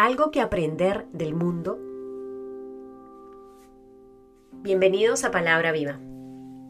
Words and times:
algo 0.00 0.30
que 0.30 0.40
aprender 0.40 1.04
del 1.12 1.34
mundo? 1.34 1.78
Bienvenidos 4.62 5.24
a 5.24 5.30
Palabra 5.30 5.72
Viva. 5.72 6.00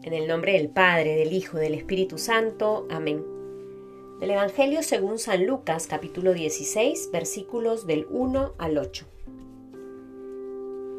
En 0.03 0.11
el 0.11 0.27
nombre 0.27 0.51
del 0.51 0.67
Padre, 0.67 1.15
del 1.15 1.31
Hijo, 1.31 1.57
del 1.57 1.73
Espíritu 1.73 2.17
Santo. 2.17 2.85
Amén. 2.89 3.23
Del 4.19 4.31
Evangelio 4.31 4.83
según 4.83 5.17
San 5.17 5.45
Lucas, 5.45 5.87
capítulo 5.87 6.33
16, 6.33 7.09
versículos 7.13 7.87
del 7.87 8.05
1 8.09 8.55
al 8.57 8.77
8. 8.77 9.05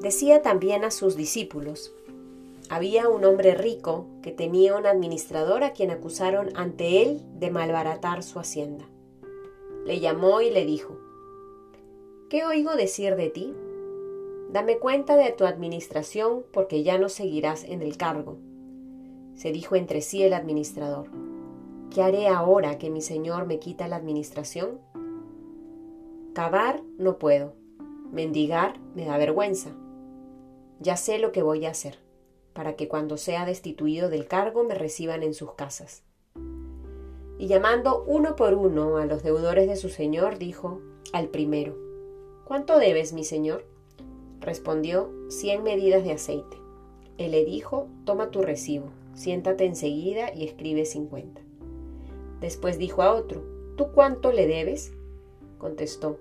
Decía 0.01 0.41
también 0.41 0.84
a 0.84 0.91
sus 0.91 1.16
discípulos, 1.16 1.95
había 2.70 3.10
un 3.10 3.27
hombre 3.27 3.55
rico 3.55 4.06
que 4.23 4.30
tenía 4.30 4.74
un 4.74 4.87
administrador 4.87 5.64
a 5.64 5.74
quien 5.74 5.91
acusaron 5.91 6.48
ante 6.56 7.02
él 7.02 7.20
de 7.34 7.51
malbaratar 7.51 8.23
su 8.23 8.38
hacienda. 8.38 8.87
Le 9.84 10.01
llamó 10.01 10.41
y 10.41 10.51
le 10.51 10.64
dijo, 10.64 11.12
¿Qué 12.32 12.46
oigo 12.46 12.77
decir 12.77 13.14
de 13.16 13.28
ti? 13.28 13.54
Dame 14.48 14.78
cuenta 14.78 15.16
de 15.16 15.32
tu 15.32 15.45
administración 15.45 16.46
porque 16.50 16.82
ya 16.82 16.96
no 16.96 17.10
seguirás 17.10 17.62
en 17.62 17.82
el 17.82 17.98
cargo. 17.98 18.38
Se 19.34 19.52
dijo 19.52 19.77
entre 19.77 20.00
sí 20.00 20.23
el 20.23 20.32
administrador. 20.32 21.10
¿Qué 21.90 22.00
haré 22.00 22.28
ahora 22.28 22.78
que 22.78 22.88
mi 22.88 23.02
señor 23.02 23.45
me 23.45 23.59
quita 23.59 23.87
la 23.87 23.96
administración? 23.96 24.80
Cavar 26.32 26.80
no 26.96 27.18
puedo. 27.18 27.52
Mendigar 28.10 28.80
me 28.95 29.04
da 29.04 29.18
vergüenza. 29.18 29.76
Ya 30.80 30.96
sé 30.96 31.18
lo 31.18 31.32
que 31.32 31.42
voy 31.42 31.66
a 31.66 31.70
hacer, 31.73 31.98
para 32.54 32.76
que 32.76 32.88
cuando 32.88 33.18
sea 33.18 33.45
destituido 33.45 34.09
del 34.09 34.26
cargo 34.26 34.64
me 34.64 34.74
reciban 34.74 35.23
en 35.23 35.34
sus 35.34 35.52
casas. 35.52 36.02
Y 37.37 37.46
llamando 37.46 38.02
uno 38.06 38.37
por 38.37 38.54
uno 38.54 38.96
a 38.96 39.04
los 39.04 39.23
deudores 39.23 39.68
de 39.68 39.76
su 39.76 39.90
señor, 39.90 40.38
dijo 40.38 40.80
al 41.12 41.29
primero, 41.29 41.91
¿Cuánto 42.45 42.79
debes, 42.79 43.12
mi 43.12 43.24
señor? 43.24 43.65
Respondió, 44.40 45.10
cien 45.29 45.62
medidas 45.62 46.04
de 46.04 46.12
aceite. 46.12 46.57
Él 47.18 47.30
le 47.32 47.45
dijo, 47.45 47.88
toma 48.04 48.30
tu 48.30 48.43
recibo, 48.43 48.87
siéntate 49.15 49.65
enseguida 49.65 50.35
y 50.35 50.45
escribe 50.45 50.85
cincuenta. 50.85 51.40
Después 52.40 52.79
dijo 52.79 53.02
a 53.02 53.13
otro, 53.13 53.43
¿tú 53.76 53.93
cuánto 53.95 54.32
le 54.32 54.46
debes? 54.46 54.93
Contestó, 55.59 56.18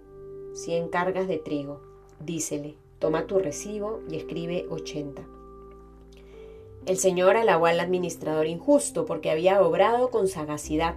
cien 0.53 0.89
cargas 0.89 1.27
de 1.27 1.37
trigo. 1.37 1.81
Dícele, 2.19 2.75
toma 2.99 3.25
tu 3.25 3.39
recibo 3.39 4.01
y 4.07 4.17
escribe 4.17 4.67
ochenta. 4.69 5.23
El 6.85 6.97
señor 6.97 7.37
alabó 7.37 7.65
al 7.65 7.79
administrador 7.79 8.45
injusto 8.45 9.05
porque 9.05 9.31
había 9.31 9.61
obrado 9.61 10.11
con 10.11 10.27
sagacidad 10.27 10.95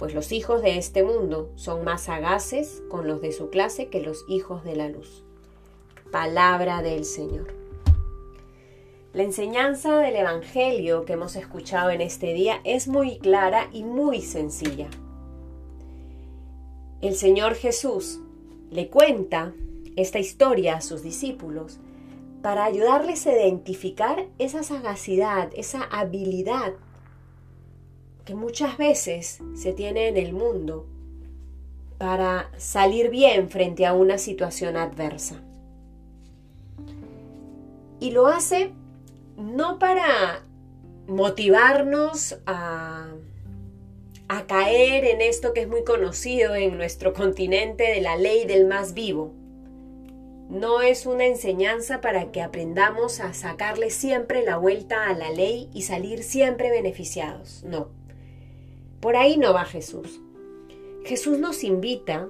pues 0.00 0.14
los 0.14 0.32
hijos 0.32 0.62
de 0.62 0.78
este 0.78 1.02
mundo 1.02 1.52
son 1.56 1.84
más 1.84 2.04
sagaces 2.04 2.82
con 2.88 3.06
los 3.06 3.20
de 3.20 3.32
su 3.32 3.50
clase 3.50 3.88
que 3.88 4.00
los 4.00 4.24
hijos 4.28 4.64
de 4.64 4.74
la 4.74 4.88
luz. 4.88 5.22
Palabra 6.10 6.80
del 6.80 7.04
Señor. 7.04 7.52
La 9.12 9.24
enseñanza 9.24 9.98
del 9.98 10.16
Evangelio 10.16 11.04
que 11.04 11.12
hemos 11.12 11.36
escuchado 11.36 11.90
en 11.90 12.00
este 12.00 12.32
día 12.32 12.62
es 12.64 12.88
muy 12.88 13.18
clara 13.18 13.68
y 13.72 13.84
muy 13.84 14.22
sencilla. 14.22 14.88
El 17.02 17.14
Señor 17.14 17.54
Jesús 17.54 18.20
le 18.70 18.88
cuenta 18.88 19.52
esta 19.96 20.18
historia 20.18 20.76
a 20.76 20.80
sus 20.80 21.02
discípulos 21.02 21.78
para 22.40 22.64
ayudarles 22.64 23.26
a 23.26 23.32
identificar 23.32 24.28
esa 24.38 24.62
sagacidad, 24.62 25.50
esa 25.54 25.82
habilidad 25.82 26.72
que 28.30 28.36
muchas 28.36 28.78
veces 28.78 29.40
se 29.56 29.72
tiene 29.72 30.06
en 30.06 30.16
el 30.16 30.32
mundo 30.32 30.86
para 31.98 32.48
salir 32.58 33.10
bien 33.10 33.50
frente 33.50 33.86
a 33.86 33.92
una 33.92 34.18
situación 34.18 34.76
adversa. 34.76 35.42
Y 37.98 38.12
lo 38.12 38.28
hace 38.28 38.70
no 39.36 39.80
para 39.80 40.44
motivarnos 41.08 42.38
a, 42.46 43.08
a 44.28 44.46
caer 44.46 45.06
en 45.06 45.22
esto 45.22 45.52
que 45.52 45.62
es 45.62 45.68
muy 45.68 45.82
conocido 45.82 46.54
en 46.54 46.76
nuestro 46.76 47.12
continente 47.12 47.82
de 47.82 48.00
la 48.00 48.16
ley 48.16 48.46
del 48.46 48.68
más 48.68 48.94
vivo. 48.94 49.34
No 50.48 50.82
es 50.82 51.04
una 51.04 51.26
enseñanza 51.26 52.00
para 52.00 52.30
que 52.30 52.42
aprendamos 52.42 53.18
a 53.18 53.34
sacarle 53.34 53.90
siempre 53.90 54.44
la 54.44 54.56
vuelta 54.56 55.08
a 55.08 55.14
la 55.14 55.30
ley 55.32 55.68
y 55.74 55.82
salir 55.82 56.22
siempre 56.22 56.70
beneficiados. 56.70 57.64
No. 57.64 57.99
Por 59.00 59.16
ahí 59.16 59.38
no 59.38 59.54
va 59.54 59.64
Jesús. 59.64 60.20
Jesús 61.04 61.38
nos 61.38 61.64
invita 61.64 62.28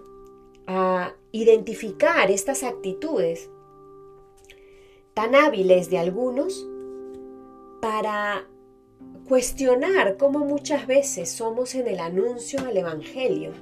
a 0.66 1.14
identificar 1.32 2.30
estas 2.30 2.62
actitudes 2.62 3.50
tan 5.14 5.34
hábiles 5.34 5.90
de 5.90 5.98
algunos 5.98 6.66
para 7.80 8.46
cuestionar 9.28 10.16
cómo 10.16 10.40
muchas 10.40 10.86
veces 10.86 11.30
somos 11.30 11.74
en 11.74 11.88
el 11.88 11.98
anuncio 11.98 12.62
del 12.62 12.76
Evangelio. 12.76 13.52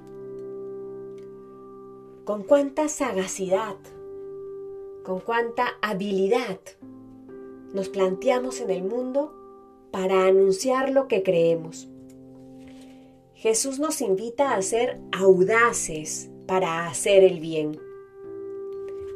Con 2.25 2.43
cuánta 2.43 2.89
sagacidad, 2.89 3.77
con 5.03 5.21
cuánta 5.21 5.69
habilidad 5.81 6.61
nos 7.73 7.89
planteamos 7.89 8.61
en 8.61 8.71
el 8.71 8.83
mundo 8.83 9.35
para 9.91 10.27
anunciar 10.27 10.91
lo 10.91 11.09
que 11.09 11.23
creemos. 11.23 11.89
Jesús 13.39 13.79
nos 13.79 14.01
invita 14.01 14.57
a 14.57 14.63
ser 14.63 14.99
audaces 15.13 16.29
para 16.49 16.89
hacer 16.89 17.23
el 17.23 17.39
bien, 17.39 17.79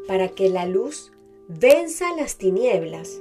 para 0.06 0.28
que 0.28 0.48
la 0.48 0.64
luz 0.64 1.10
venza 1.48 2.14
las 2.14 2.36
tinieblas. 2.36 3.20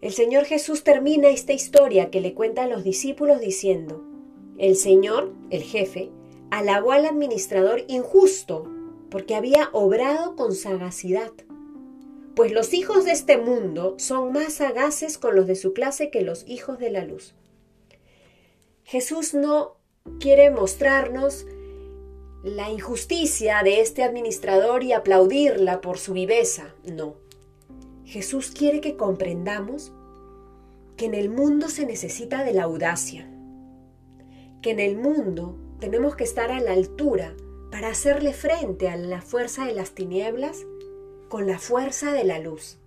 El 0.00 0.12
Señor 0.12 0.44
Jesús 0.44 0.84
termina 0.84 1.30
esta 1.30 1.52
historia 1.52 2.12
que 2.12 2.20
le 2.20 2.34
cuenta 2.34 2.62
a 2.62 2.68
los 2.68 2.84
discípulos 2.84 3.40
diciendo, 3.40 4.04
el 4.56 4.76
Señor, 4.76 5.32
el 5.50 5.64
jefe, 5.64 6.12
alabó 6.52 6.92
al 6.92 7.06
administrador 7.06 7.82
injusto 7.88 8.70
porque 9.10 9.34
había 9.34 9.68
obrado 9.72 10.36
con 10.36 10.54
sagacidad. 10.54 11.32
Pues 12.36 12.52
los 12.52 12.72
hijos 12.72 13.04
de 13.04 13.10
este 13.10 13.36
mundo 13.36 13.96
son 13.98 14.32
más 14.32 14.52
sagaces 14.52 15.18
con 15.18 15.34
los 15.34 15.48
de 15.48 15.56
su 15.56 15.72
clase 15.72 16.10
que 16.10 16.22
los 16.22 16.44
hijos 16.46 16.78
de 16.78 16.90
la 16.90 17.04
luz. 17.04 17.34
Jesús 18.84 19.32
no 19.32 19.76
quiere 20.20 20.50
mostrarnos 20.50 21.46
la 22.42 22.70
injusticia 22.70 23.62
de 23.62 23.80
este 23.80 24.02
administrador 24.02 24.84
y 24.84 24.92
aplaudirla 24.92 25.80
por 25.80 25.96
su 25.96 26.12
viveza. 26.12 26.74
No. 26.84 27.14
Jesús 28.04 28.50
quiere 28.50 28.82
que 28.82 28.96
comprendamos 28.96 29.90
que 30.98 31.06
en 31.06 31.14
el 31.14 31.30
mundo 31.30 31.70
se 31.70 31.86
necesita 31.86 32.44
de 32.44 32.52
la 32.52 32.64
audacia, 32.64 33.26
que 34.60 34.70
en 34.70 34.80
el 34.80 34.98
mundo 34.98 35.56
tenemos 35.80 36.14
que 36.14 36.24
estar 36.24 36.52
a 36.52 36.60
la 36.60 36.72
altura 36.72 37.34
para 37.70 37.88
hacerle 37.88 38.34
frente 38.34 38.90
a 38.90 38.96
la 38.96 39.22
fuerza 39.22 39.64
de 39.64 39.74
las 39.74 39.92
tinieblas 39.92 40.66
con 41.30 41.46
la 41.46 41.58
fuerza 41.58 42.12
de 42.12 42.24
la 42.24 42.38
luz, 42.38 42.78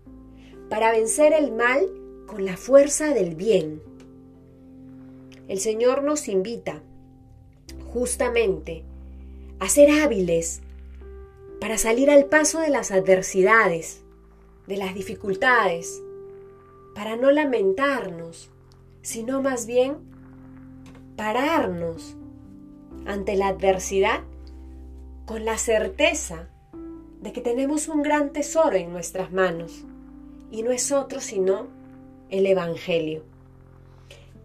para 0.69 0.91
vencer 0.91 1.33
el 1.33 1.51
mal 1.51 1.89
con 2.27 2.45
la 2.45 2.55
fuerza 2.55 3.15
del 3.15 3.33
bien. 3.33 3.81
El 5.47 5.59
Señor 5.59 6.03
nos 6.03 6.27
invita 6.27 6.81
justamente 7.93 8.83
a 9.59 9.69
ser 9.69 9.89
hábiles 9.89 10.61
para 11.61 11.77
salir 11.77 12.09
al 12.11 12.25
paso 12.25 12.59
de 12.59 12.69
las 12.69 12.91
adversidades, 12.91 14.03
de 14.67 14.77
las 14.77 14.93
dificultades, 14.93 16.01
para 16.93 17.15
no 17.15 17.31
lamentarnos, 17.31 18.51
sino 19.01 19.41
más 19.41 19.65
bien 19.65 19.97
pararnos 21.15 22.15
ante 23.05 23.35
la 23.35 23.47
adversidad 23.47 24.21
con 25.25 25.45
la 25.45 25.57
certeza 25.57 26.49
de 27.21 27.31
que 27.31 27.41
tenemos 27.41 27.87
un 27.87 28.03
gran 28.03 28.33
tesoro 28.33 28.75
en 28.75 28.91
nuestras 28.91 29.31
manos 29.31 29.85
y 30.51 30.63
no 30.63 30.71
es 30.71 30.91
otro 30.91 31.19
sino 31.19 31.67
el 32.29 32.45
Evangelio. 32.45 33.36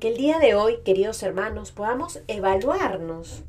Que 0.02 0.08
el 0.08 0.16
día 0.16 0.40
de 0.40 0.56
hoy, 0.56 0.78
queridos 0.84 1.22
hermanos, 1.22 1.70
podamos 1.70 2.24
evaluarnos 2.26 3.44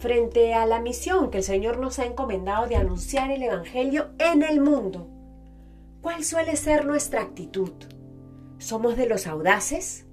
frente 0.00 0.54
a 0.54 0.66
la 0.66 0.80
misión 0.80 1.30
que 1.30 1.38
el 1.38 1.44
Señor 1.44 1.78
nos 1.78 2.00
ha 2.00 2.04
encomendado 2.04 2.66
de 2.66 2.74
anunciar 2.74 3.30
el 3.30 3.44
Evangelio 3.44 4.08
en 4.18 4.42
el 4.42 4.60
mundo. 4.60 5.06
¿Cuál 6.02 6.24
suele 6.24 6.56
ser 6.56 6.84
nuestra 6.84 7.22
actitud? 7.22 7.70
¿Somos 8.58 8.96
de 8.96 9.06
los 9.06 9.28
audaces? 9.28 10.04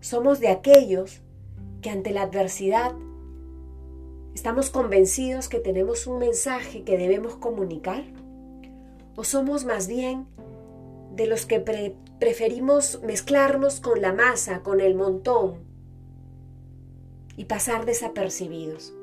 ¿Somos 0.00 0.40
de 0.40 0.48
aquellos 0.48 1.20
que 1.82 1.90
ante 1.90 2.12
la 2.12 2.22
adversidad 2.22 2.94
estamos 4.34 4.70
convencidos 4.70 5.50
que 5.50 5.58
tenemos 5.58 6.06
un 6.06 6.20
mensaje 6.20 6.84
que 6.84 6.96
debemos 6.96 7.36
comunicar? 7.36 8.02
¿O 9.14 9.24
somos 9.24 9.66
más 9.66 9.88
bien 9.88 10.26
de 11.14 11.26
los 11.26 11.46
que 11.46 11.60
preferimos 12.18 13.00
mezclarnos 13.02 13.80
con 13.80 14.00
la 14.00 14.12
masa, 14.12 14.62
con 14.62 14.80
el 14.80 14.94
montón 14.94 15.58
y 17.36 17.44
pasar 17.44 17.84
desapercibidos. 17.84 18.94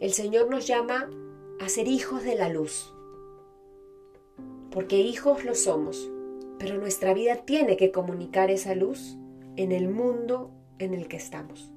El 0.00 0.12
Señor 0.12 0.48
nos 0.48 0.66
llama 0.66 1.10
a 1.60 1.68
ser 1.68 1.88
hijos 1.88 2.22
de 2.24 2.36
la 2.36 2.48
luz, 2.48 2.94
porque 4.70 4.96
hijos 4.96 5.44
lo 5.44 5.54
somos, 5.54 6.10
pero 6.58 6.78
nuestra 6.78 7.12
vida 7.12 7.44
tiene 7.44 7.76
que 7.76 7.90
comunicar 7.90 8.50
esa 8.50 8.74
luz 8.74 9.16
en 9.56 9.72
el 9.72 9.88
mundo 9.88 10.52
en 10.78 10.94
el 10.94 11.08
que 11.08 11.16
estamos. 11.16 11.72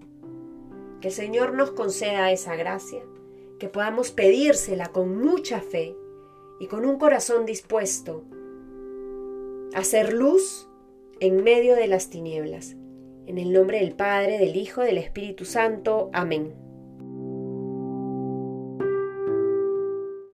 Que 1.01 1.09
el 1.09 1.13
Señor 1.13 1.53
nos 1.53 1.71
conceda 1.71 2.31
esa 2.31 2.55
gracia, 2.55 3.03
que 3.59 3.67
podamos 3.67 4.11
pedírsela 4.11 4.87
con 4.87 5.17
mucha 5.17 5.59
fe 5.59 5.95
y 6.59 6.67
con 6.67 6.85
un 6.85 6.97
corazón 6.97 7.45
dispuesto 7.45 8.23
a 9.73 9.79
hacer 9.79 10.13
luz 10.13 10.69
en 11.19 11.43
medio 11.43 11.75
de 11.75 11.87
las 11.87 12.09
tinieblas. 12.09 12.75
En 13.25 13.37
el 13.37 13.53
nombre 13.53 13.79
del 13.79 13.95
Padre, 13.95 14.37
del 14.37 14.55
Hijo, 14.55 14.81
del 14.81 14.97
Espíritu 14.97 15.45
Santo. 15.45 16.09
Amén. 16.13 16.62